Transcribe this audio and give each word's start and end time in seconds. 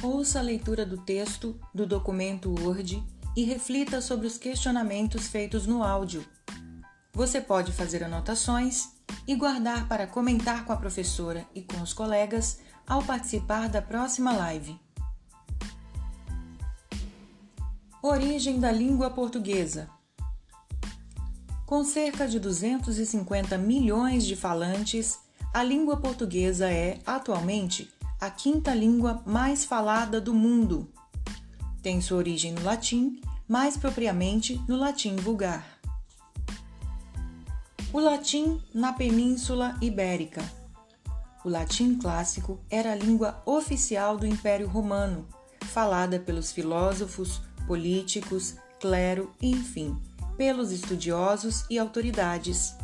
Ouça 0.00 0.38
a 0.38 0.42
leitura 0.42 0.86
do 0.86 0.96
texto 0.96 1.58
do 1.74 1.84
documento 1.84 2.54
Word 2.60 3.02
e 3.36 3.42
reflita 3.42 4.00
sobre 4.00 4.28
os 4.28 4.38
questionamentos 4.38 5.26
feitos 5.26 5.66
no 5.66 5.82
áudio. 5.82 6.24
Você 7.12 7.40
pode 7.40 7.72
fazer 7.72 8.04
anotações 8.04 8.90
e 9.26 9.34
guardar 9.34 9.88
para 9.88 10.06
comentar 10.06 10.64
com 10.64 10.72
a 10.72 10.76
professora 10.76 11.44
e 11.52 11.62
com 11.62 11.82
os 11.82 11.92
colegas 11.92 12.60
ao 12.86 13.02
participar 13.02 13.68
da 13.68 13.82
próxima 13.82 14.32
live. 14.32 14.78
Origem 18.00 18.60
da 18.60 18.70
língua 18.70 19.10
portuguesa. 19.10 19.90
Com 21.66 21.82
cerca 21.82 22.28
de 22.28 22.38
250 22.38 23.58
milhões 23.58 24.24
de 24.24 24.36
falantes, 24.36 25.18
a 25.52 25.64
língua 25.64 25.96
portuguesa 25.96 26.70
é, 26.70 27.00
atualmente, 27.04 27.92
a 28.20 28.30
quinta 28.30 28.74
língua 28.74 29.22
mais 29.24 29.64
falada 29.64 30.20
do 30.20 30.34
mundo. 30.34 30.92
Tem 31.80 32.00
sua 32.00 32.18
origem 32.18 32.52
no 32.52 32.64
latim, 32.64 33.20
mais 33.46 33.76
propriamente 33.76 34.60
no 34.66 34.76
latim 34.76 35.14
vulgar. 35.14 35.64
O 37.92 38.00
latim 38.00 38.60
na 38.74 38.92
Península 38.92 39.76
Ibérica. 39.80 40.42
O 41.44 41.48
latim 41.48 41.96
clássico 41.96 42.60
era 42.68 42.92
a 42.92 42.96
língua 42.96 43.40
oficial 43.46 44.16
do 44.16 44.26
Império 44.26 44.66
Romano, 44.66 45.26
falada 45.62 46.18
pelos 46.18 46.50
filósofos, 46.50 47.40
políticos, 47.68 48.56
clero 48.80 49.32
e, 49.40 49.52
enfim, 49.52 49.96
pelos 50.36 50.72
estudiosos 50.72 51.64
e 51.70 51.78
autoridades. 51.78 52.74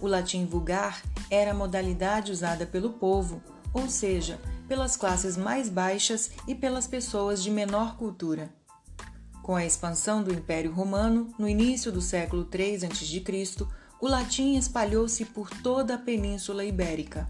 O 0.00 0.06
latim 0.06 0.44
vulgar 0.44 1.02
era 1.30 1.52
a 1.52 1.54
modalidade 1.54 2.30
usada 2.30 2.66
pelo 2.66 2.90
povo, 2.90 3.42
ou 3.72 3.88
seja, 3.88 4.40
pelas 4.68 4.96
classes 4.96 5.36
mais 5.36 5.68
baixas 5.68 6.30
e 6.46 6.54
pelas 6.54 6.86
pessoas 6.86 7.42
de 7.42 7.50
menor 7.50 7.96
cultura. 7.96 8.52
Com 9.42 9.56
a 9.56 9.64
expansão 9.64 10.22
do 10.22 10.32
Império 10.32 10.72
Romano, 10.72 11.34
no 11.38 11.48
início 11.48 11.90
do 11.90 12.00
século 12.00 12.48
III 12.52 12.86
a.C., 12.86 13.66
o 14.00 14.08
latim 14.08 14.56
espalhou-se 14.56 15.24
por 15.26 15.50
toda 15.50 15.94
a 15.94 15.98
Península 15.98 16.64
Ibérica. 16.64 17.28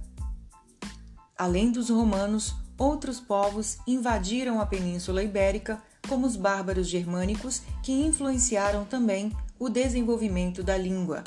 Além 1.37 1.73
dos 1.73 1.89
romanos, 1.89 2.55
outros 2.79 3.19
povos 3.19 3.79
invadiram 3.87 4.61
a 4.61 4.67
Península 4.67 5.23
Ibérica, 5.23 5.83
como 6.09 6.27
os 6.27 6.37
bárbaros 6.37 6.89
germânicos, 6.89 7.63
que 7.83 7.93
influenciaram 7.93 8.85
também 8.85 9.35
o 9.59 9.69
desenvolvimento 9.69 10.63
da 10.63 10.77
língua. 10.77 11.25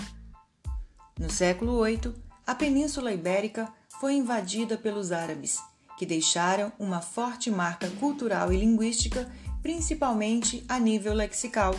No 1.20 1.30
século 1.30 1.84
VIII, 1.84 2.14
a 2.46 2.56
Península 2.56 3.14
Ibérica 3.14 3.72
foi 4.04 4.16
invadida 4.16 4.78
pelos 4.78 5.14
árabes, 5.14 5.62
que 5.98 6.06
deixaram 6.06 6.74
uma 6.78 7.00
forte 7.00 7.50
marca 7.50 7.90
cultural 8.02 8.52
e 8.52 8.58
linguística, 8.58 9.32
principalmente 9.62 10.62
a 10.68 10.78
nível 10.78 11.14
lexical. 11.14 11.74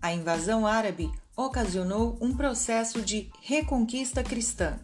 A 0.00 0.12
invasão 0.12 0.64
árabe 0.64 1.10
ocasionou 1.36 2.16
um 2.20 2.36
processo 2.36 3.02
de 3.02 3.32
reconquista 3.42 4.22
cristã, 4.22 4.78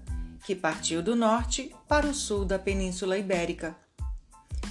que 0.45 0.57
partiu 0.57 1.01
do 1.01 1.15
norte 1.15 1.73
para 1.87 2.09
o 2.09 2.13
sul 2.13 2.45
da 2.45 2.59
Península 2.59 3.17
Ibérica. 3.17 3.77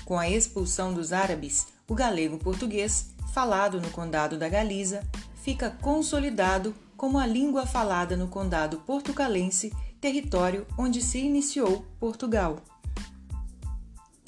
Com 0.04 0.20
a 0.20 0.30
expulsão 0.30 0.94
dos 0.94 1.14
árabes, 1.14 1.68
o 1.88 1.96
galego-português, 1.96 3.12
falado 3.34 3.80
no 3.80 3.90
Condado 3.90 4.38
da 4.38 4.50
Galiza, 4.50 5.02
fica 5.42 5.70
consolidado 5.82 6.76
como 6.98 7.18
a 7.18 7.26
língua 7.26 7.66
falada 7.66 8.18
no 8.18 8.28
Condado 8.28 8.80
Portucalense, 8.80 9.72
território 10.00 10.66
onde 10.78 11.02
se 11.02 11.20
iniciou 11.20 11.86
Portugal. 12.00 12.62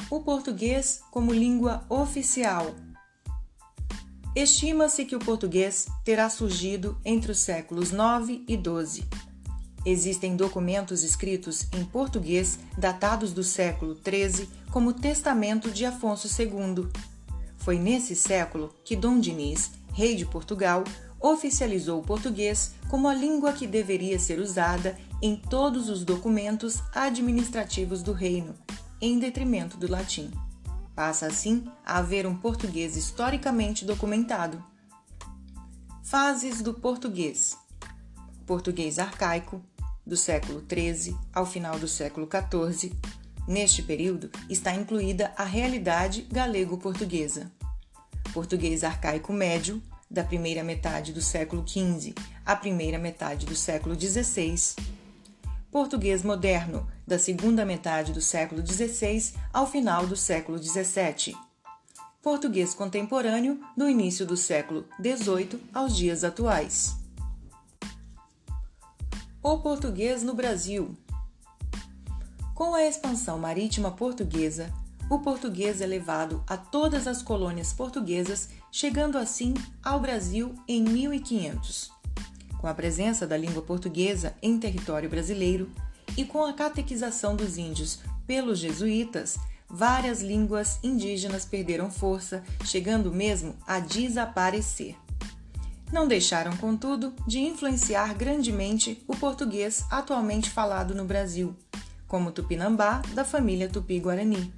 O 0.10 0.20
português 0.20 1.02
como 1.10 1.34
língua 1.34 1.86
oficial. 1.90 2.76
Estima-se 4.36 5.06
que 5.06 5.16
o 5.16 5.20
português 5.20 5.88
terá 6.04 6.30
surgido 6.30 6.98
entre 7.04 7.32
os 7.32 7.40
séculos 7.40 7.92
9 7.92 8.44
e 8.48 8.58
12. 8.58 9.08
Existem 9.86 10.36
documentos 10.36 11.04
escritos 11.04 11.68
em 11.74 11.84
português 11.84 12.60
datados 12.78 13.34
do 13.34 13.44
século 13.44 13.96
13 13.96 14.48
como 14.72 14.94
Testamento 14.94 15.72
de 15.72 15.86
Afonso 15.86 16.28
II. 16.42 16.88
Foi 17.58 17.80
nesse 17.80 18.16
século 18.16 18.74
que 18.84 18.96
Dom 18.96 19.20
Dinis, 19.20 19.72
rei 19.94 20.16
de 20.16 20.26
Portugal, 20.26 20.84
oficializou 21.20 22.00
o 22.00 22.04
português 22.04 22.74
como 22.90 23.08
a 23.08 23.14
língua 23.14 23.54
que 23.54 23.68
deveria 23.68 24.20
ser 24.20 24.40
usada 24.40 24.98
em 25.22 25.36
todos 25.36 25.88
os 25.90 26.04
documentos 26.04 26.82
administrativos 26.94 28.02
do 28.02 28.12
reino, 28.12 28.56
em 29.00 29.20
detrimento 29.20 29.78
do 29.78 29.90
latim. 29.90 30.32
Passa 30.96 31.28
assim 31.28 31.66
a 31.86 31.98
haver 32.00 32.26
um 32.26 32.36
português 32.36 32.98
historicamente 32.98 33.86
documentado. 33.86 34.64
Fases 36.04 36.62
do 36.62 36.74
português: 36.74 37.58
português 38.46 38.98
arcaico, 38.98 39.62
do 40.06 40.18
século 40.18 40.64
XIII 40.68 41.16
ao 41.34 41.46
final 41.46 41.78
do 41.80 41.88
século 41.88 42.28
XIV. 42.28 42.94
Neste 43.48 43.82
período 43.82 44.30
está 44.50 44.74
incluída 44.74 45.34
a 45.38 45.44
realidade 45.44 46.24
galego-portuguesa. 46.24 47.52
Português 48.34 48.84
arcaico 48.84 49.34
médio, 49.34 49.82
da 50.10 50.24
primeira 50.24 50.64
metade 50.64 51.14
do 51.14 51.22
século 51.22 51.66
XV 51.66 52.14
à 52.46 52.56
primeira 52.56 53.00
metade 53.00 53.46
do 53.46 53.56
século 53.56 53.96
XVI. 53.96 54.76
Português 55.72 56.22
moderno, 56.22 56.86
da 57.08 57.18
segunda 57.18 57.64
metade 57.64 58.12
do 58.12 58.20
século 58.20 58.62
XVI 58.62 59.34
ao 59.54 59.66
final 59.66 60.06
do 60.06 60.18
século 60.18 60.62
XVII. 60.62 61.34
Português 62.22 62.74
contemporâneo, 62.74 63.58
do 63.78 63.88
início 63.88 64.26
do 64.26 64.36
século 64.36 64.86
XVIII 65.02 65.64
aos 65.74 65.96
dias 65.96 66.26
atuais. 66.26 66.98
O 69.42 69.60
português 69.60 70.24
no 70.24 70.34
Brasil. 70.34 70.94
Com 72.54 72.76
a 72.76 72.84
expansão 72.84 73.40
marítima 73.40 73.92
portuguesa, 73.92 74.70
o 75.10 75.20
português 75.20 75.80
é 75.80 75.86
levado 75.86 76.44
a 76.48 76.58
todas 76.58 77.08
as 77.08 77.22
colônias 77.22 77.72
portuguesas, 77.72 78.50
chegando 78.70 79.18
assim 79.18 79.54
ao 79.82 80.02
Brasil 80.02 80.54
em 80.68 80.84
1500. 80.84 82.01
Com 82.62 82.68
a 82.68 82.74
presença 82.76 83.26
da 83.26 83.36
língua 83.36 83.64
portuguesa 83.64 84.36
em 84.40 84.60
território 84.60 85.10
brasileiro 85.10 85.68
e 86.16 86.24
com 86.24 86.46
a 86.46 86.54
catequização 86.54 87.36
dos 87.36 87.58
índios 87.58 88.00
pelos 88.28 88.60
jesuítas, 88.60 89.36
várias 89.68 90.22
línguas 90.22 90.78
indígenas 90.84 91.44
perderam 91.44 91.90
força, 91.90 92.44
chegando 92.64 93.12
mesmo 93.12 93.56
a 93.66 93.80
desaparecer. 93.80 94.96
Não 95.92 96.08
deixaram, 96.08 96.56
contudo, 96.56 97.14
de 97.26 97.40
influenciar 97.40 98.14
grandemente 98.14 99.04
o 99.08 99.16
português 99.16 99.84
atualmente 99.90 100.50
falado 100.50 100.94
no 100.94 101.04
Brasil, 101.04 101.56
como 102.08 102.32
tupinambá 102.32 103.02
da 103.16 103.26
família 103.26 103.68
tupi-guarani. 103.68 104.54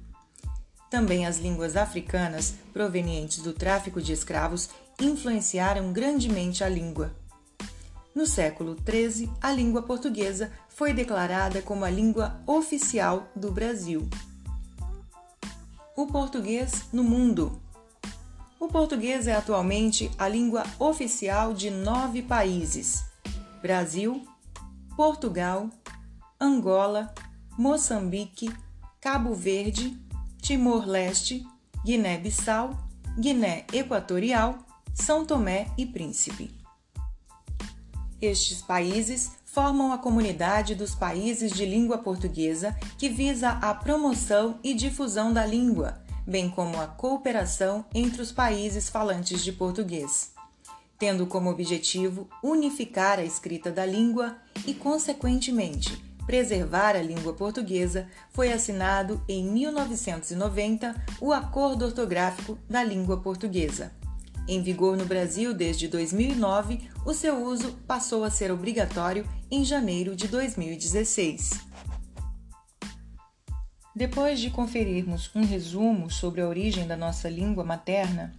Também 0.90 1.26
as 1.26 1.38
línguas 1.38 1.74
africanas 1.74 2.54
provenientes 2.72 3.38
do 3.38 3.52
tráfico 3.52 4.00
de 4.00 4.12
escravos 4.12 4.68
influenciaram 5.00 5.92
grandemente 5.92 6.62
a 6.62 6.68
língua. 6.68 7.23
No 8.14 8.26
século 8.26 8.76
XIII, 8.76 9.28
a 9.40 9.50
língua 9.50 9.82
portuguesa 9.82 10.52
foi 10.68 10.92
declarada 10.92 11.60
como 11.60 11.84
a 11.84 11.90
língua 11.90 12.40
oficial 12.46 13.28
do 13.34 13.50
Brasil. 13.50 14.08
O 15.96 16.06
português 16.06 16.84
no 16.92 17.02
mundo. 17.02 17.60
O 18.60 18.68
português 18.68 19.26
é 19.26 19.34
atualmente 19.34 20.10
a 20.16 20.28
língua 20.28 20.62
oficial 20.78 21.52
de 21.52 21.70
nove 21.70 22.22
países: 22.22 23.04
Brasil, 23.60 24.24
Portugal, 24.96 25.68
Angola, 26.40 27.12
Moçambique, 27.58 28.48
Cabo 29.00 29.34
Verde, 29.34 29.98
Timor-Leste, 30.40 31.44
Guiné-Bissau, 31.84 32.78
Guiné 33.18 33.66
Equatorial, 33.72 34.58
São 34.94 35.24
Tomé 35.24 35.66
e 35.76 35.84
Príncipe. 35.84 36.63
Estes 38.24 38.62
países 38.62 39.32
formam 39.44 39.92
a 39.92 39.98
comunidade 39.98 40.74
dos 40.74 40.94
países 40.94 41.52
de 41.52 41.66
língua 41.66 41.98
portuguesa 41.98 42.74
que 42.96 43.10
visa 43.10 43.50
a 43.50 43.74
promoção 43.74 44.58
e 44.64 44.72
difusão 44.72 45.30
da 45.30 45.44
língua, 45.44 46.02
bem 46.26 46.48
como 46.48 46.80
a 46.80 46.86
cooperação 46.86 47.84
entre 47.94 48.22
os 48.22 48.32
países 48.32 48.88
falantes 48.88 49.44
de 49.44 49.52
português, 49.52 50.32
tendo 50.98 51.26
como 51.26 51.50
objetivo 51.50 52.26
unificar 52.42 53.18
a 53.18 53.24
escrita 53.24 53.70
da 53.70 53.84
língua 53.84 54.38
e, 54.66 54.72
consequentemente, 54.72 56.02
preservar 56.24 56.96
a 56.96 57.02
língua 57.02 57.34
portuguesa, 57.34 58.08
foi 58.30 58.50
assinado 58.54 59.22
em 59.28 59.44
1990 59.44 60.94
o 61.20 61.30
Acordo 61.30 61.84
Ortográfico 61.84 62.58
da 62.70 62.82
Língua 62.82 63.18
Portuguesa. 63.18 63.92
Em 64.46 64.62
vigor 64.62 64.96
no 64.96 65.06
Brasil 65.06 65.54
desde 65.54 65.88
2009, 65.88 66.90
o 67.06 67.14
seu 67.14 67.42
uso 67.42 67.72
passou 67.86 68.24
a 68.24 68.30
ser 68.30 68.52
obrigatório 68.52 69.26
em 69.50 69.64
janeiro 69.64 70.14
de 70.14 70.28
2016. 70.28 71.60
Depois 73.96 74.38
de 74.40 74.50
conferirmos 74.50 75.30
um 75.34 75.46
resumo 75.46 76.10
sobre 76.10 76.42
a 76.42 76.48
origem 76.48 76.86
da 76.86 76.96
nossa 76.96 77.28
língua 77.28 77.64
materna, 77.64 78.34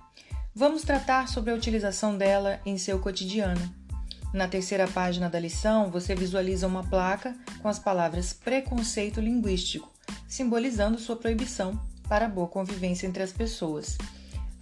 vamos 0.53 0.83
tratar 0.83 1.27
sobre 1.27 1.51
a 1.51 1.55
utilização 1.55 2.15
dela 2.15 2.59
em 2.65 2.77
seu 2.77 2.99
cotidiano. 2.99 3.73
Na 4.31 4.47
terceira 4.47 4.87
página 4.87 5.27
da 5.27 5.39
lição, 5.39 5.89
você 5.89 6.13
visualiza 6.13 6.67
uma 6.67 6.83
placa 6.83 7.35
com 7.61 7.67
as 7.67 7.79
palavras 7.79 8.31
preconceito 8.31 9.19
linguístico, 9.19 9.91
simbolizando 10.27 10.99
sua 10.99 11.15
proibição 11.15 11.79
para 12.07 12.25
a 12.25 12.29
boa 12.29 12.47
convivência 12.47 13.07
entre 13.07 13.23
as 13.23 13.31
pessoas. 13.31 13.97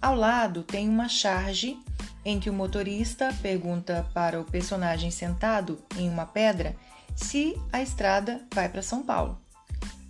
Ao 0.04 0.14
lado 0.14 0.62
tem 0.62 0.86
uma 0.86 1.08
charge 1.08 1.78
em 2.26 2.38
que 2.38 2.50
o 2.50 2.52
motorista 2.52 3.34
pergunta 3.40 4.06
para 4.12 4.38
o 4.38 4.44
personagem 4.44 5.10
sentado 5.10 5.82
em 5.96 6.10
uma 6.10 6.26
pedra 6.26 6.76
se 7.16 7.58
a 7.72 7.80
estrada 7.80 8.42
vai 8.52 8.68
para 8.68 8.82
São 8.82 9.02
Paulo. 9.02 9.40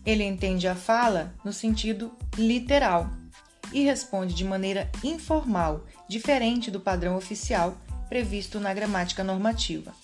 Ele 0.04 0.24
entende 0.24 0.66
a 0.66 0.74
fala 0.74 1.32
no 1.44 1.52
sentido 1.52 2.10
literal 2.36 3.08
e 3.72 3.84
responde 3.84 4.34
de 4.34 4.44
maneira 4.44 4.90
informal, 5.04 5.84
diferente 6.08 6.72
do 6.72 6.80
padrão 6.80 7.16
oficial 7.16 7.76
previsto 8.08 8.58
na 8.58 8.74
gramática 8.74 9.22
normativa. 9.22 9.94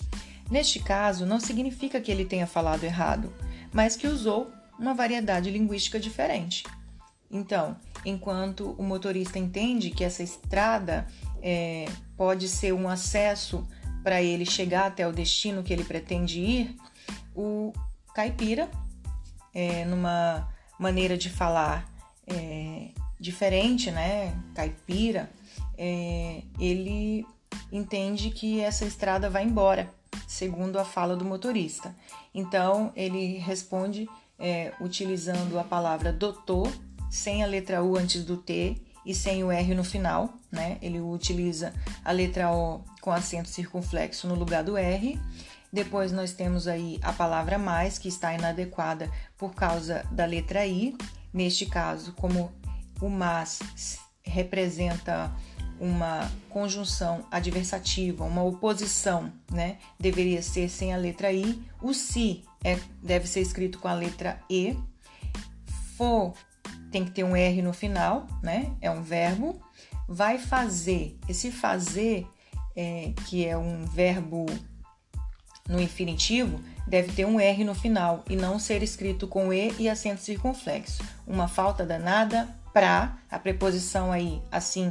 Neste 0.49 0.79
caso, 0.79 1.25
não 1.25 1.37
significa 1.37 1.99
que 1.99 2.09
ele 2.09 2.23
tenha 2.23 2.47
falado 2.47 2.85
errado, 2.85 3.29
mas 3.73 3.97
que 3.97 4.07
usou 4.07 4.49
uma 4.79 4.93
variedade 4.93 5.51
linguística 5.51 5.99
diferente. 5.99 6.63
Então, 7.29 7.75
enquanto 8.05 8.71
o 8.77 8.83
motorista 8.83 9.37
entende 9.37 9.91
que 9.91 10.03
essa 10.03 10.23
estrada 10.23 11.07
é, 11.41 11.85
pode 12.17 12.47
ser 12.47 12.73
um 12.73 12.87
acesso 12.87 13.67
para 14.03 14.21
ele 14.21 14.45
chegar 14.45 14.87
até 14.87 15.07
o 15.07 15.11
destino 15.11 15.63
que 15.63 15.71
ele 15.71 15.83
pretende 15.83 16.39
ir, 16.39 16.75
o 17.35 17.71
caipira 18.13 18.69
é, 19.53 19.85
numa 19.85 20.49
maneira 20.79 21.17
de 21.17 21.29
falar 21.29 21.87
é, 22.27 22.89
diferente, 23.19 23.91
né? 23.91 24.35
Caipira, 24.55 25.29
é, 25.77 26.41
ele 26.59 27.25
entende 27.71 28.31
que 28.31 28.59
essa 28.59 28.85
estrada 28.85 29.29
vai 29.29 29.43
embora, 29.43 29.93
segundo 30.27 30.79
a 30.79 30.85
fala 30.85 31.15
do 31.15 31.23
motorista. 31.23 31.95
Então 32.33 32.91
ele 32.95 33.37
responde 33.37 34.09
é, 34.39 34.73
utilizando 34.81 35.59
a 35.59 35.63
palavra 35.63 36.11
doutor, 36.11 36.71
sem 37.11 37.43
a 37.43 37.45
letra 37.45 37.83
U 37.83 37.95
antes 37.95 38.25
do 38.25 38.37
T 38.37 38.81
e 39.05 39.13
sem 39.13 39.43
o 39.43 39.51
R 39.51 39.75
no 39.75 39.83
final, 39.83 40.33
né? 40.51 40.79
Ele 40.81 40.99
utiliza 40.99 41.71
a 42.03 42.11
letra 42.11 42.51
O 42.51 42.81
com 42.99 43.11
acento 43.11 43.49
circunflexo 43.49 44.27
no 44.27 44.33
lugar 44.33 44.63
do 44.63 44.75
R 44.75 45.19
depois 45.71 46.11
nós 46.11 46.33
temos 46.33 46.67
aí 46.67 46.99
a 47.01 47.13
palavra 47.13 47.57
mais, 47.57 47.97
que 47.97 48.09
está 48.09 48.33
inadequada 48.33 49.09
por 49.37 49.53
causa 49.55 50.05
da 50.11 50.25
letra 50.25 50.65
I. 50.67 50.97
Neste 51.33 51.65
caso, 51.65 52.11
como 52.13 52.51
o 53.01 53.09
mas 53.09 53.99
representa 54.21 55.33
uma 55.79 56.29
conjunção 56.49 57.25
adversativa, 57.31 58.25
uma 58.25 58.43
oposição, 58.43 59.31
né? 59.49 59.77
Deveria 59.97 60.41
ser 60.41 60.69
sem 60.69 60.93
a 60.93 60.97
letra 60.97 61.31
I. 61.31 61.63
O 61.81 61.93
se 61.93 62.43
é, 62.63 62.77
deve 63.01 63.27
ser 63.27 63.39
escrito 63.39 63.79
com 63.79 63.87
a 63.87 63.93
letra 63.93 64.41
E. 64.49 64.77
For 65.95 66.33
tem 66.91 67.05
que 67.05 67.11
ter 67.11 67.23
um 67.23 67.35
R 67.35 67.61
no 67.61 67.73
final, 67.73 68.27
né? 68.43 68.71
É 68.81 68.91
um 68.91 69.01
verbo. 69.01 69.59
Vai 70.07 70.37
fazer. 70.37 71.17
Esse 71.27 71.51
fazer, 71.51 72.27
é, 72.75 73.13
que 73.25 73.45
é 73.45 73.57
um 73.57 73.85
verbo 73.85 74.45
no 75.67 75.81
infinitivo, 75.81 76.59
deve 76.85 77.13
ter 77.13 77.25
um 77.25 77.39
R 77.39 77.63
no 77.63 77.73
final 77.73 78.23
e 78.29 78.35
não 78.35 78.59
ser 78.59 78.83
escrito 78.83 79.27
com 79.27 79.53
E 79.53 79.73
e 79.79 79.89
acento 79.89 80.21
circunflexo. 80.21 81.03
Uma 81.25 81.47
falta 81.47 81.85
danada 81.85 82.47
pra, 82.73 83.17
a 83.29 83.39
preposição 83.39 84.11
aí, 84.11 84.41
assim 84.51 84.89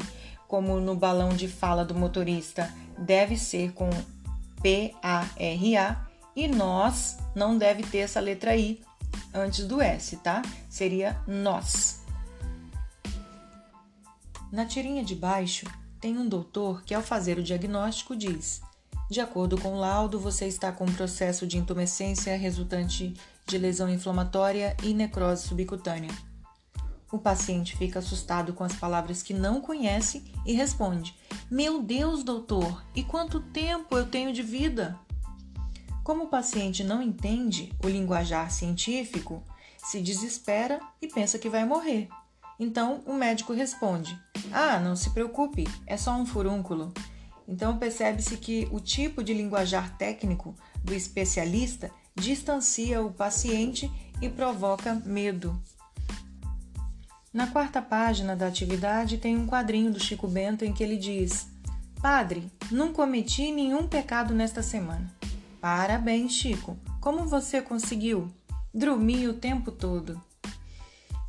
como 0.49 0.81
no 0.81 0.97
balão 0.97 1.29
de 1.29 1.47
fala 1.47 1.85
do 1.85 1.95
motorista, 1.95 2.73
deve 2.99 3.37
ser 3.37 3.73
com 3.73 3.89
P-A-R-A 4.61 6.07
e 6.35 6.49
nós 6.49 7.19
não 7.37 7.57
deve 7.57 7.83
ter 7.85 7.99
essa 7.99 8.19
letra 8.19 8.57
I 8.57 8.81
antes 9.35 9.67
do 9.67 9.81
S, 9.81 10.17
tá? 10.19 10.43
Seria 10.69 11.21
nós. 11.27 12.01
Na 14.53 14.65
tirinha 14.67 15.05
de 15.05 15.15
baixo, 15.15 15.67
tem 16.01 16.19
um 16.19 16.29
doutor 16.29 16.83
que, 16.83 16.95
ao 16.95 17.03
fazer 17.03 17.39
o 17.39 17.43
diagnóstico, 17.43 18.17
diz: 18.17 18.61
de 19.11 19.21
acordo 19.21 19.61
com 19.61 19.75
o 19.75 19.81
laudo, 19.81 20.21
você 20.21 20.47
está 20.47 20.71
com 20.71 20.85
um 20.85 20.93
processo 20.93 21.45
de 21.45 21.59
intumescência 21.59 22.37
resultante 22.37 23.13
de 23.45 23.59
lesão 23.59 23.91
inflamatória 23.91 24.77
e 24.85 24.95
necrose 24.95 25.49
subcutânea. 25.49 26.13
O 27.11 27.19
paciente 27.19 27.77
fica 27.77 27.99
assustado 27.99 28.53
com 28.53 28.63
as 28.63 28.77
palavras 28.77 29.21
que 29.21 29.35
não 29.35 29.61
conhece 29.61 30.23
e 30.47 30.53
responde: 30.53 31.17
Meu 31.51 31.83
Deus, 31.83 32.23
doutor, 32.23 32.85
e 32.95 33.03
quanto 33.03 33.41
tempo 33.41 33.97
eu 33.97 34.07
tenho 34.07 34.33
de 34.33 34.45
vida? 34.45 34.97
Como 36.11 36.25
o 36.25 36.27
paciente 36.27 36.83
não 36.83 37.01
entende 37.01 37.73
o 37.85 37.89
linguajar 37.89 38.51
científico, 38.51 39.45
se 39.79 40.01
desespera 40.01 40.81
e 41.01 41.07
pensa 41.07 41.39
que 41.39 41.49
vai 41.49 41.65
morrer. 41.65 42.09
Então 42.59 43.01
o 43.07 43.15
médico 43.15 43.53
responde: 43.53 44.21
Ah, 44.51 44.81
não 44.81 44.97
se 44.97 45.11
preocupe, 45.11 45.69
é 45.87 45.97
só 45.97 46.17
um 46.17 46.27
furúnculo. 46.27 46.93
Então, 47.47 47.79
percebe-se 47.79 48.37
que 48.39 48.67
o 48.73 48.81
tipo 48.81 49.23
de 49.23 49.33
linguajar 49.33 49.97
técnico 49.97 50.53
do 50.83 50.93
especialista 50.93 51.93
distancia 52.17 53.01
o 53.01 53.13
paciente 53.13 53.89
e 54.21 54.29
provoca 54.29 55.01
medo. 55.07 55.63
Na 57.33 57.47
quarta 57.47 57.81
página 57.81 58.35
da 58.35 58.49
atividade 58.49 59.17
tem 59.17 59.37
um 59.37 59.47
quadrinho 59.47 59.93
do 59.93 60.01
Chico 60.01 60.27
Bento 60.27 60.65
em 60.65 60.73
que 60.73 60.83
ele 60.83 60.97
diz: 60.97 61.47
Padre, 62.03 62.51
não 62.69 62.93
cometi 62.93 63.53
nenhum 63.53 63.87
pecado 63.87 64.35
nesta 64.35 64.61
semana. 64.61 65.20
Parabéns, 65.61 66.33
Chico. 66.33 66.79
Como 67.01 67.27
você 67.27 67.61
conseguiu? 67.61 68.31
Dormi 68.73 69.29
o 69.29 69.35
tempo 69.35 69.71
todo. 69.71 70.21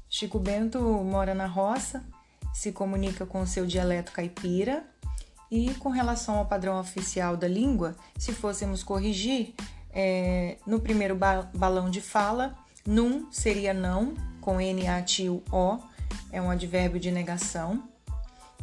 Chico 0.09 0.39
Bento 0.39 0.79
mora 0.79 1.33
na 1.33 1.47
roça, 1.47 2.03
se 2.53 2.71
comunica 2.71 3.25
com 3.25 3.45
seu 3.45 3.65
dialeto 3.65 4.11
caipira 4.11 4.85
e 5.49 5.73
com 5.75 5.89
relação 5.89 6.37
ao 6.37 6.45
padrão 6.45 6.79
oficial 6.79 7.35
da 7.35 7.47
língua, 7.47 7.95
se 8.17 8.31
fôssemos 8.31 8.83
corrigir, 8.83 9.53
é, 9.91 10.57
no 10.65 10.79
primeiro 10.79 11.15
ba 11.15 11.49
balão 11.53 11.89
de 11.89 11.99
fala, 11.99 12.55
num 12.85 13.29
seria 13.31 13.73
não, 13.73 14.13
com 14.39 14.61
N, 14.61 14.87
A, 14.87 15.01
T, 15.01 15.29
U, 15.29 15.43
O, 15.51 15.77
é 16.31 16.41
um 16.41 16.49
advérbio 16.49 16.99
de 16.99 17.11
negação. 17.11 17.83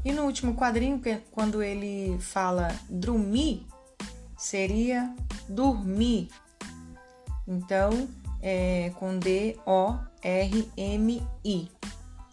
E 0.03 0.13
no 0.13 0.23
último 0.25 0.55
quadrinho, 0.55 1.01
quando 1.31 1.63
ele 1.63 2.19
fala 2.21 2.75
dormir, 2.89 3.67
seria 4.39 5.13
dormir. 5.49 6.31
Então, 7.47 8.09
é 8.41 8.91
com 8.97 9.19
D, 9.19 9.59
O, 9.67 9.99
R, 10.23 10.71
M, 10.77 11.27
I, 11.45 11.69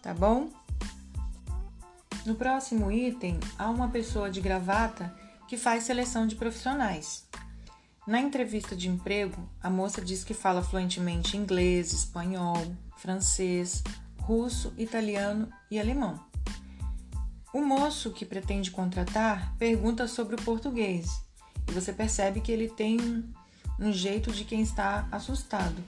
tá 0.00 0.14
bom? 0.14 0.48
No 2.24 2.36
próximo 2.36 2.90
item, 2.90 3.40
há 3.58 3.68
uma 3.68 3.88
pessoa 3.88 4.30
de 4.30 4.40
gravata 4.40 5.14
que 5.48 5.56
faz 5.56 5.84
seleção 5.84 6.26
de 6.26 6.36
profissionais. 6.36 7.26
Na 8.06 8.20
entrevista 8.20 8.76
de 8.76 8.88
emprego, 8.88 9.48
a 9.60 9.68
moça 9.68 10.00
diz 10.00 10.22
que 10.22 10.34
fala 10.34 10.62
fluentemente 10.62 11.36
inglês, 11.36 11.92
espanhol, 11.92 12.64
francês, 12.96 13.82
russo, 14.20 14.72
italiano 14.78 15.48
e 15.70 15.78
alemão. 15.78 16.20
O 17.52 17.60
moço 17.62 18.12
que 18.12 18.24
pretende 18.24 18.70
contratar 18.70 19.56
pergunta 19.56 20.06
sobre 20.06 20.36
o 20.36 20.42
português 20.42 21.25
e 21.68 21.72
você 21.72 21.92
percebe 21.92 22.40
que 22.40 22.52
ele 22.52 22.68
tem 22.68 22.98
um, 23.78 23.92
jeito 23.92 24.32
de 24.32 24.44
quem 24.44 24.60
está 24.60 25.06
assustado. 25.10 25.82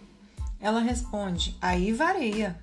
Ela 0.61 0.81
responde: 0.81 1.57
aí 1.61 1.93
varia 1.93 2.59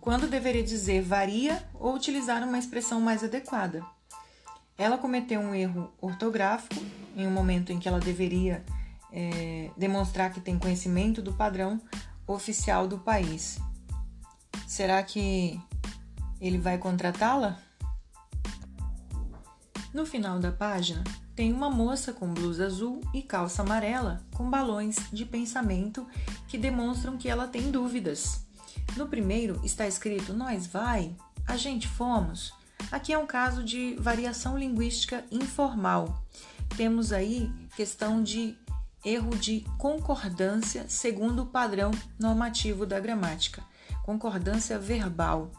quando 0.00 0.28
deveria 0.28 0.62
dizer 0.62 1.02
varia 1.02 1.66
ou 1.74 1.94
utilizar 1.94 2.42
uma 2.42 2.58
expressão 2.58 3.00
mais 3.00 3.24
adequada. 3.24 3.84
Ela 4.76 4.98
cometeu 4.98 5.40
um 5.40 5.54
erro 5.54 5.90
ortográfico 6.00 6.82
em 7.16 7.26
um 7.26 7.30
momento 7.30 7.72
em 7.72 7.78
que 7.78 7.88
ela 7.88 8.00
deveria 8.00 8.64
é, 9.12 9.70
demonstrar 9.76 10.32
que 10.32 10.40
tem 10.40 10.58
conhecimento 10.58 11.22
do 11.22 11.32
padrão 11.32 11.80
oficial 12.26 12.88
do 12.88 12.98
país. 12.98 13.58
Será 14.66 15.02
que 15.02 15.60
ele 16.40 16.58
vai 16.58 16.76
contratá-la? 16.76 17.58
No 19.92 20.04
final 20.04 20.40
da 20.40 20.50
página, 20.50 21.04
tem 21.34 21.52
uma 21.52 21.68
moça 21.68 22.12
com 22.12 22.32
blusa 22.32 22.66
azul 22.66 23.00
e 23.12 23.22
calça 23.22 23.62
amarela 23.62 24.22
com 24.34 24.48
balões 24.48 24.96
de 25.12 25.24
pensamento 25.24 26.06
que 26.46 26.56
demonstram 26.56 27.16
que 27.16 27.28
ela 27.28 27.48
tem 27.48 27.70
dúvidas. 27.70 28.44
No 28.96 29.08
primeiro 29.08 29.60
está 29.64 29.86
escrito 29.86 30.32
nós 30.32 30.66
vai, 30.66 31.14
a 31.46 31.56
gente 31.56 31.88
fomos. 31.88 32.52
Aqui 32.90 33.12
é 33.12 33.18
um 33.18 33.26
caso 33.26 33.64
de 33.64 33.96
variação 33.98 34.56
linguística 34.56 35.24
informal. 35.30 36.22
Temos 36.76 37.12
aí 37.12 37.50
questão 37.74 38.22
de 38.22 38.56
erro 39.04 39.36
de 39.36 39.64
concordância 39.78 40.86
segundo 40.88 41.42
o 41.42 41.46
padrão 41.46 41.90
normativo 42.18 42.86
da 42.86 43.00
gramática. 43.00 43.62
concordância 44.02 44.78
verbal. 44.78 45.50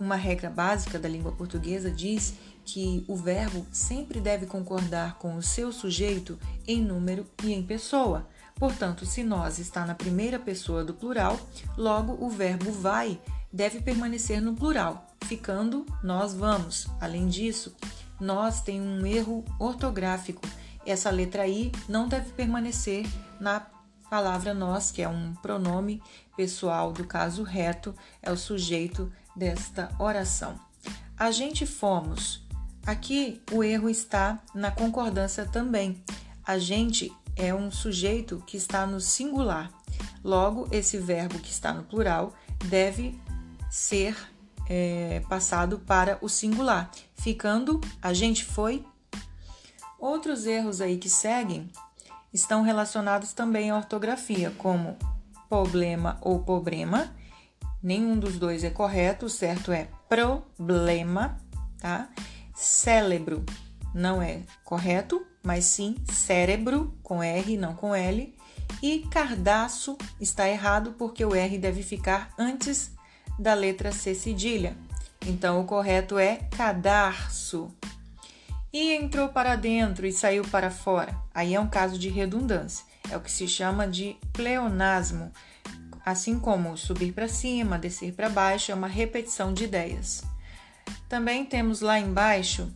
Uma 0.00 0.16
regra 0.16 0.50
básica 0.50 0.98
da 0.98 1.08
língua 1.08 1.32
portuguesa 1.32 1.90
diz 1.90 2.34
que 2.66 3.04
o 3.06 3.14
verbo 3.14 3.64
sempre 3.70 4.20
deve 4.20 4.44
concordar 4.44 5.18
com 5.18 5.36
o 5.36 5.42
seu 5.42 5.72
sujeito 5.72 6.36
em 6.66 6.82
número 6.82 7.24
e 7.44 7.52
em 7.52 7.62
pessoa. 7.62 8.26
Portanto, 8.56 9.06
se 9.06 9.22
nós 9.22 9.58
está 9.60 9.86
na 9.86 9.94
primeira 9.94 10.38
pessoa 10.38 10.82
do 10.82 10.92
plural, 10.92 11.38
logo 11.76 12.18
o 12.20 12.28
verbo 12.28 12.72
vai 12.72 13.20
deve 13.52 13.80
permanecer 13.80 14.42
no 14.42 14.54
plural, 14.54 15.06
ficando 15.24 15.86
nós 16.02 16.34
vamos. 16.34 16.88
Além 17.00 17.28
disso, 17.28 17.74
nós 18.20 18.60
tem 18.60 18.80
um 18.80 19.06
erro 19.06 19.44
ortográfico. 19.58 20.42
Essa 20.84 21.10
letra 21.10 21.46
i 21.46 21.70
não 21.88 22.08
deve 22.08 22.32
permanecer 22.32 23.06
na 23.40 23.64
palavra 24.10 24.52
nós, 24.52 24.90
que 24.90 25.02
é 25.02 25.08
um 25.08 25.34
pronome 25.34 26.02
pessoal 26.36 26.92
do 26.92 27.04
caso 27.04 27.42
reto, 27.42 27.94
é 28.20 28.30
o 28.30 28.36
sujeito 28.36 29.12
desta 29.34 29.90
oração. 29.98 30.58
A 31.18 31.30
gente 31.30 31.64
fomos 31.64 32.45
Aqui 32.86 33.42
o 33.50 33.64
erro 33.64 33.90
está 33.90 34.38
na 34.54 34.70
concordância 34.70 35.44
também. 35.44 36.00
A 36.46 36.56
gente 36.56 37.12
é 37.34 37.52
um 37.52 37.68
sujeito 37.68 38.40
que 38.46 38.56
está 38.56 38.86
no 38.86 39.00
singular. 39.00 39.72
Logo, 40.22 40.68
esse 40.70 40.96
verbo 40.96 41.38
que 41.40 41.50
está 41.50 41.72
no 41.72 41.82
plural 41.82 42.32
deve 42.66 43.20
ser 43.68 44.16
é, 44.68 45.20
passado 45.28 45.80
para 45.80 46.16
o 46.20 46.28
singular, 46.28 46.90
ficando 47.16 47.80
a 48.00 48.12
gente 48.12 48.44
foi. 48.44 48.84
Outros 49.98 50.46
erros 50.46 50.80
aí 50.80 50.96
que 50.96 51.08
seguem 51.08 51.68
estão 52.32 52.62
relacionados 52.62 53.32
também 53.32 53.70
à 53.70 53.76
ortografia, 53.76 54.52
como 54.58 54.96
problema 55.48 56.18
ou 56.20 56.38
problema. 56.40 57.12
Nenhum 57.82 58.16
dos 58.18 58.38
dois 58.38 58.62
é 58.62 58.70
correto, 58.70 59.26
o 59.26 59.30
certo 59.30 59.72
é 59.72 59.88
problema, 60.08 61.36
tá? 61.80 62.08
Cérebro 62.56 63.44
não 63.94 64.22
é 64.22 64.40
correto, 64.64 65.26
mas 65.42 65.66
sim 65.66 65.94
cérebro 66.10 66.94
com 67.02 67.22
R, 67.22 67.56
não 67.58 67.74
com 67.74 67.94
L. 67.94 68.34
E 68.82 69.00
cardaço 69.10 69.96
está 70.18 70.48
errado 70.48 70.94
porque 70.98 71.22
o 71.22 71.34
R 71.34 71.58
deve 71.58 71.82
ficar 71.82 72.32
antes 72.38 72.90
da 73.38 73.52
letra 73.52 73.92
C 73.92 74.14
cedilha. 74.14 74.74
Então 75.26 75.60
o 75.60 75.64
correto 75.64 76.18
é 76.18 76.36
cadarço. 76.56 77.70
E 78.72 78.94
entrou 78.94 79.28
para 79.28 79.54
dentro 79.54 80.06
e 80.06 80.12
saiu 80.12 80.42
para 80.44 80.70
fora. 80.70 81.14
Aí 81.34 81.54
é 81.54 81.60
um 81.60 81.68
caso 81.68 81.98
de 81.98 82.08
redundância. 82.08 82.84
É 83.10 83.16
o 83.18 83.20
que 83.20 83.30
se 83.30 83.46
chama 83.46 83.86
de 83.86 84.16
pleonasmo. 84.32 85.30
Assim 86.04 86.38
como 86.38 86.76
subir 86.76 87.12
para 87.12 87.28
cima, 87.28 87.78
descer 87.78 88.14
para 88.14 88.30
baixo, 88.30 88.72
é 88.72 88.74
uma 88.74 88.88
repetição 88.88 89.52
de 89.52 89.64
ideias. 89.64 90.24
Também 91.08 91.44
temos 91.44 91.80
lá 91.80 91.98
embaixo 91.98 92.68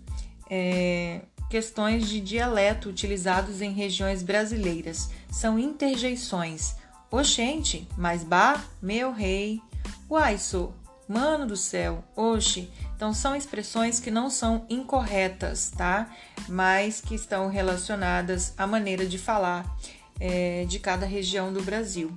é, 0.49 1.23
questões 1.49 2.09
de 2.09 2.21
dialeto 2.21 2.89
utilizados 2.89 3.61
em 3.61 3.73
regiões 3.73 4.23
brasileiras. 4.23 5.11
São 5.31 5.59
interjeições. 5.59 6.77
Oxente, 7.11 7.89
mas 7.97 8.23
bah, 8.23 8.65
meu 8.81 9.13
rei. 9.13 9.61
Uai, 10.09 10.39
sou, 10.39 10.73
mano 11.09 11.45
do 11.47 11.57
céu, 11.57 12.05
oxe. 12.15 12.71
Então 12.95 13.13
são 13.13 13.35
expressões 13.35 13.99
que 13.99 14.11
não 14.11 14.31
são 14.31 14.65
incorretas, 14.69 15.71
tá? 15.71 16.09
Mas 16.49 17.01
que 17.01 17.15
estão 17.15 17.49
relacionadas 17.49 18.55
à 18.57 18.67
maneira 18.67 19.07
de 19.07 19.19
falar 19.19 19.77
é, 20.21 20.65
de 20.67 20.79
cada 20.79 21.07
região 21.07 21.53
do 21.53 21.63
Brasil. 21.63 22.17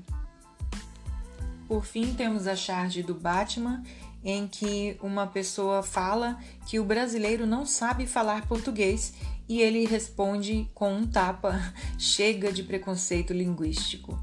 Por 1.68 1.86
fim, 1.86 2.14
temos 2.14 2.46
a 2.46 2.56
charge 2.56 3.02
do 3.02 3.16
Batman 3.16 3.82
em 4.24 4.48
que 4.48 4.98
uma 5.02 5.28
pessoa 5.28 5.84
fala 5.84 6.38
que 6.66 6.80
o 6.80 6.86
brasileiro 6.86 7.46
não 7.46 7.66
sabe 7.66 8.06
falar 8.06 8.48
português 8.48 9.14
e 9.48 9.62
ele 9.62 9.86
responde 9.86 10.70
com 10.74 10.94
um 10.94 11.06
tapa: 11.08 11.60
chega 11.98 12.52
de 12.52 12.64
preconceito 12.64 13.34
linguístico. 13.34 14.18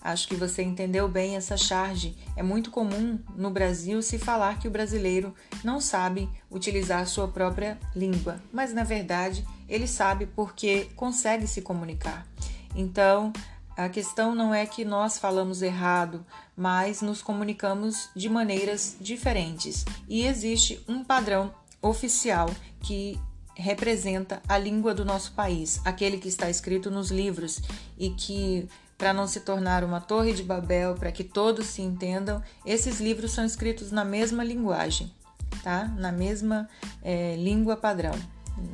Acho 0.00 0.28
que 0.28 0.36
você 0.36 0.62
entendeu 0.62 1.08
bem 1.08 1.34
essa 1.34 1.56
charge. 1.56 2.16
É 2.36 2.42
muito 2.42 2.70
comum 2.70 3.18
no 3.34 3.50
Brasil 3.50 4.00
se 4.00 4.18
falar 4.18 4.60
que 4.60 4.68
o 4.68 4.70
brasileiro 4.70 5.34
não 5.64 5.80
sabe 5.80 6.28
utilizar 6.48 7.08
sua 7.08 7.26
própria 7.26 7.76
língua, 7.94 8.40
mas 8.52 8.72
na 8.72 8.84
verdade 8.84 9.44
ele 9.68 9.88
sabe 9.88 10.26
porque 10.26 10.84
consegue 10.94 11.48
se 11.48 11.60
comunicar. 11.60 12.24
Então, 12.76 13.32
a 13.76 13.88
questão 13.88 14.34
não 14.34 14.54
é 14.54 14.64
que 14.64 14.84
nós 14.84 15.18
falamos 15.18 15.60
errado, 15.60 16.24
mas 16.56 17.02
nos 17.02 17.20
comunicamos 17.20 18.08
de 18.16 18.28
maneiras 18.28 18.96
diferentes 18.98 19.84
e 20.08 20.24
existe 20.24 20.82
um 20.88 21.04
padrão 21.04 21.54
oficial 21.82 22.48
que 22.80 23.20
representa 23.54 24.42
a 24.48 24.56
língua 24.56 24.94
do 24.94 25.04
nosso 25.04 25.32
país, 25.32 25.80
aquele 25.84 26.18
que 26.18 26.28
está 26.28 26.48
escrito 26.48 26.90
nos 26.90 27.10
livros 27.10 27.60
e 27.98 28.10
que 28.10 28.68
para 28.96 29.12
não 29.12 29.26
se 29.26 29.40
tornar 29.40 29.84
uma 29.84 30.00
torre 30.00 30.32
de 30.32 30.42
Babel, 30.42 30.94
para 30.94 31.12
que 31.12 31.22
todos 31.22 31.66
se 31.66 31.82
entendam, 31.82 32.42
esses 32.64 32.98
livros 32.98 33.32
são 33.32 33.44
escritos 33.44 33.90
na 33.90 34.04
mesma 34.04 34.42
linguagem, 34.42 35.12
tá? 35.62 35.84
Na 35.98 36.10
mesma 36.10 36.66
é, 37.02 37.36
língua 37.36 37.76
padrão, 37.76 38.14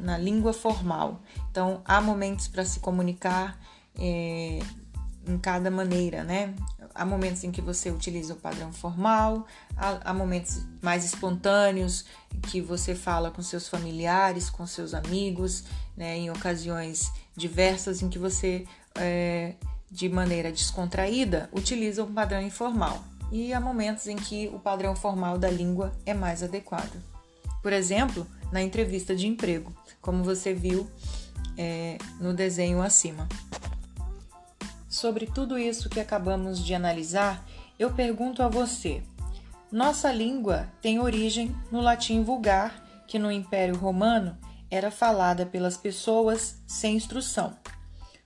na 0.00 0.16
língua 0.16 0.52
formal. 0.52 1.21
Então 1.50 1.82
há 1.85 2.00
momentos 2.00 2.47
para 2.47 2.64
se 2.64 2.78
comunicar 2.78 3.59
é, 3.99 4.61
em 5.26 5.38
cada 5.38 5.70
maneira, 5.70 6.24
né? 6.24 6.54
Há 6.94 7.04
momentos 7.04 7.42
em 7.44 7.50
que 7.50 7.62
você 7.62 7.90
utiliza 7.90 8.34
o 8.34 8.36
padrão 8.36 8.72
formal, 8.72 9.46
há, 9.76 10.10
há, 10.10 10.14
momentos 10.14 10.60
mais 10.82 11.04
espontâneos 11.04 12.04
que 12.50 12.60
você 12.60 12.94
fala 12.94 13.30
com 13.30 13.40
seus 13.40 13.68
familiares, 13.68 14.50
com 14.50 14.66
seus 14.66 14.92
amigos, 14.92 15.64
né? 15.96 16.16
Em 16.16 16.30
ocasiões 16.30 17.10
diversas 17.36 18.02
em 18.02 18.08
que 18.08 18.18
você, 18.18 18.66
é, 18.94 19.54
de 19.90 20.08
maneira 20.08 20.52
descontraída, 20.52 21.48
utiliza 21.52 22.04
um 22.04 22.12
padrão 22.12 22.42
informal. 22.42 23.02
E 23.30 23.54
há 23.54 23.60
momentos 23.60 24.06
em 24.06 24.16
que 24.16 24.48
o 24.52 24.58
padrão 24.58 24.94
formal 24.94 25.38
da 25.38 25.50
língua 25.50 25.92
é 26.04 26.12
mais 26.12 26.42
adequado. 26.42 27.02
Por 27.62 27.72
exemplo, 27.72 28.26
na 28.50 28.60
entrevista 28.60 29.16
de 29.16 29.26
emprego, 29.26 29.72
como 30.02 30.22
você 30.22 30.52
viu 30.52 30.86
é, 31.56 31.96
no 32.20 32.34
desenho 32.34 32.82
acima. 32.82 33.26
Sobre 34.92 35.25
tudo 35.25 35.58
isso 35.58 35.88
que 35.88 35.99
acabamos 35.99 36.62
de 36.62 36.75
analisar, 36.75 37.49
eu 37.78 37.94
pergunto 37.94 38.42
a 38.42 38.49
você: 38.49 39.02
nossa 39.72 40.12
língua 40.12 40.70
tem 40.82 41.00
origem 41.00 41.56
no 41.70 41.80
latim 41.80 42.22
vulgar, 42.22 43.04
que 43.08 43.18
no 43.18 43.32
Império 43.32 43.75
Romano 43.75 44.37
era 44.70 44.90
falada 44.90 45.46
pelas 45.46 45.78
pessoas 45.78 46.62
sem 46.66 46.94
instrução. 46.94 47.56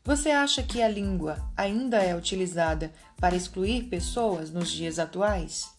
Você 0.03 0.31
acha 0.31 0.61
que 0.61 0.83
a 0.83 0.89
língua 0.89 1.39
ainda 1.57 1.99
é 1.99 2.17
utilizada 2.17 2.93
para 3.17 3.37
excluir 3.37 3.85
pessoas 3.85 4.51
nos 4.51 4.69
dias 4.69 4.99
atuais? 4.99 5.71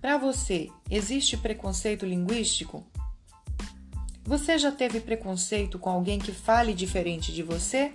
Para 0.00 0.16
você, 0.16 0.70
existe 0.90 1.36
preconceito 1.36 2.06
linguístico? 2.06 2.82
Você 4.24 4.56
já 4.56 4.72
teve 4.72 5.00
preconceito 5.00 5.78
com 5.78 5.90
alguém 5.90 6.18
que 6.18 6.32
fale 6.32 6.72
diferente 6.72 7.30
de 7.30 7.42
você? 7.42 7.92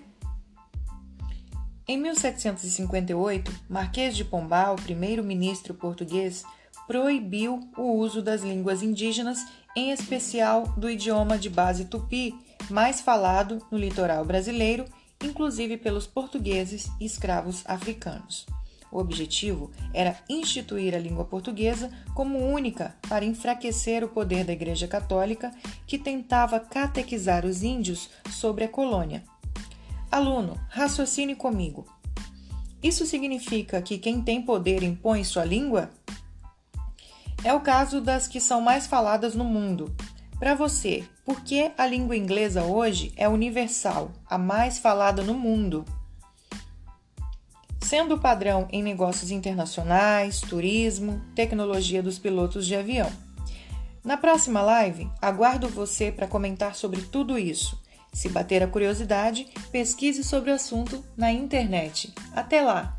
Em 1.89 1.97
1758, 1.97 3.49
Marquês 3.69 4.17
de 4.17 4.25
Pombal, 4.25 4.75
primeiro-ministro 4.75 5.73
português, 5.73 6.43
proibiu 6.85 7.61
o 7.77 7.93
uso 7.93 8.21
das 8.21 8.41
línguas 8.41 8.83
indígenas, 8.83 9.39
em 9.73 9.91
especial 9.91 10.63
do 10.75 10.89
idioma 10.89 11.37
de 11.37 11.49
base 11.49 11.85
tupi, 11.85 12.35
mais 12.69 12.99
falado 12.99 13.65
no 13.71 13.77
litoral 13.77 14.25
brasileiro, 14.25 14.83
inclusive 15.23 15.77
pelos 15.77 16.05
portugueses 16.05 16.91
e 16.99 17.05
escravos 17.05 17.63
africanos. 17.65 18.45
O 18.91 18.99
objetivo 18.99 19.71
era 19.93 20.17
instituir 20.27 20.93
a 20.93 20.99
língua 20.99 21.23
portuguesa 21.23 21.89
como 22.13 22.39
única 22.39 22.97
para 23.07 23.23
enfraquecer 23.23 24.03
o 24.03 24.09
poder 24.09 24.43
da 24.43 24.51
Igreja 24.51 24.89
Católica, 24.89 25.53
que 25.85 25.97
tentava 25.97 26.59
catequizar 26.59 27.45
os 27.45 27.63
índios 27.63 28.09
sobre 28.29 28.65
a 28.65 28.69
colônia. 28.69 29.23
Aluno, 30.09 30.57
raciocine 30.69 31.35
comigo. 31.35 31.85
Isso 32.81 33.05
significa 33.05 33.81
que 33.81 33.97
quem 33.97 34.21
tem 34.21 34.41
poder 34.41 34.81
impõe 34.81 35.23
sua 35.23 35.43
língua? 35.43 35.89
É 37.43 37.53
o 37.53 37.59
caso 37.59 37.99
das 37.99 38.25
que 38.25 38.39
são 38.39 38.61
mais 38.61 38.87
faladas 38.87 39.35
no 39.35 39.43
mundo. 39.43 39.93
Para 40.39 40.55
você, 40.55 41.03
por 41.25 41.41
que 41.41 41.71
a 41.77 41.85
língua 41.85 42.15
inglesa 42.15 42.63
hoje 42.63 43.11
é 43.17 43.27
universal, 43.27 44.11
a 44.25 44.37
mais 44.37 44.79
falada 44.79 45.21
no 45.23 45.33
mundo? 45.33 45.83
Sendo 47.81 48.17
padrão 48.17 48.65
em 48.71 48.81
negócios 48.81 49.29
internacionais, 49.29 50.39
turismo, 50.39 51.21
tecnologia 51.35 52.01
dos 52.01 52.17
pilotos 52.17 52.65
de 52.65 52.75
avião. 52.75 53.11
Na 54.05 54.15
próxima 54.15 54.61
live, 54.61 55.09
aguardo 55.21 55.67
você 55.67 56.11
para 56.13 56.27
comentar 56.27 56.75
sobre 56.75 57.01
tudo 57.01 57.37
isso 57.37 57.77
se 58.17 58.29
bater 58.29 58.63
a 58.63 58.67
curiosidade, 58.67 59.47
pesquise 59.71 60.23
sobre 60.23 60.49
o 60.49 60.55
assunto 60.55 61.05
na 61.15 61.31
internet. 61.31 62.11
Até 62.33 62.61
lá! 62.61 62.96